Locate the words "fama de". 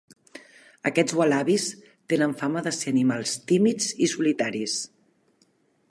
2.41-2.73